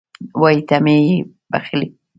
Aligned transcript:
وایي 0.41 0.61
ته 0.67 0.75
مې 0.83 0.95
یې 1.07 1.17
بښلی 1.51 1.87